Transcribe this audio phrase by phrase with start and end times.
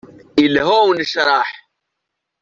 [0.41, 1.49] Yelha unecreḥ.